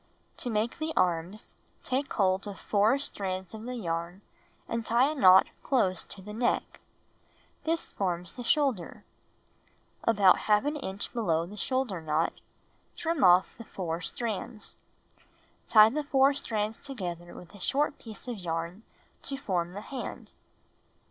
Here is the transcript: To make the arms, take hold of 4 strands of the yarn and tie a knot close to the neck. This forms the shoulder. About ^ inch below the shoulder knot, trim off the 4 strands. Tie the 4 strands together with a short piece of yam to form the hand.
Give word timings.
To 0.37 0.49
make 0.49 0.79
the 0.79 0.93
arms, 0.97 1.55
take 1.83 2.11
hold 2.13 2.47
of 2.47 2.59
4 2.59 2.97
strands 2.97 3.53
of 3.53 3.65
the 3.65 3.75
yarn 3.75 4.21
and 4.67 4.83
tie 4.83 5.11
a 5.11 5.13
knot 5.13 5.45
close 5.61 6.03
to 6.05 6.23
the 6.23 6.33
neck. 6.33 6.79
This 7.65 7.91
forms 7.91 8.33
the 8.33 8.43
shoulder. 8.43 9.03
About 10.03 10.37
^ 10.37 10.83
inch 10.83 11.13
below 11.13 11.45
the 11.45 11.55
shoulder 11.55 12.01
knot, 12.01 12.33
trim 12.95 13.23
off 13.23 13.55
the 13.59 13.63
4 13.63 14.01
strands. 14.01 14.77
Tie 15.69 15.91
the 15.91 16.01
4 16.03 16.33
strands 16.33 16.79
together 16.79 17.35
with 17.35 17.53
a 17.53 17.59
short 17.59 17.99
piece 17.99 18.27
of 18.27 18.39
yam 18.39 18.83
to 19.21 19.37
form 19.37 19.73
the 19.73 19.81
hand. 19.81 20.31